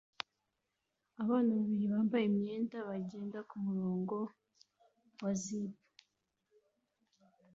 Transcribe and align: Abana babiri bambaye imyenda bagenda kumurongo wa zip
Abana 1.23 1.49
babiri 1.57 1.85
bambaye 1.93 2.25
imyenda 2.31 2.77
bagenda 2.89 3.37
kumurongo 3.49 4.17
wa 5.21 5.31
zip 5.41 5.73